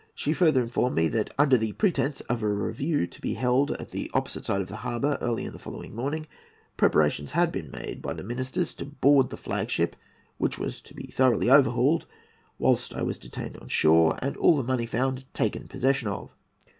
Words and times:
She 0.15 0.33
further 0.33 0.61
informed 0.63 0.95
me 0.95 1.09
that, 1.09 1.31
under 1.37 1.59
the 1.59 1.73
pretence 1.73 2.21
of 2.21 2.41
a 2.41 2.47
review 2.47 3.05
to 3.05 3.21
be 3.21 3.35
held 3.35 3.73
at 3.73 3.91
the 3.91 4.09
opposite 4.15 4.45
side 4.45 4.59
of 4.59 4.65
the 4.65 4.77
harbour 4.77 5.19
early 5.21 5.45
in 5.45 5.53
the 5.53 5.59
following 5.59 5.93
morning, 5.93 6.25
preparations 6.75 7.33
had 7.33 7.51
been 7.51 7.69
made 7.69 8.01
by 8.01 8.13
the 8.15 8.23
ministers 8.23 8.73
to 8.73 8.85
board 8.85 9.29
the 9.29 9.37
flag 9.37 9.69
ship, 9.69 9.95
which 10.39 10.57
was 10.57 10.81
to 10.81 10.95
be 10.95 11.05
thoroughly 11.13 11.51
overhauled 11.51 12.07
whilst 12.57 12.95
I 12.95 13.03
was 13.03 13.19
detained 13.19 13.57
on 13.57 13.67
shore, 13.67 14.17
and 14.23 14.35
all 14.37 14.57
the 14.57 14.63
money 14.63 14.87
found 14.87 15.31
taken 15.35 15.67
possession 15.67 16.07
of. 16.07 16.31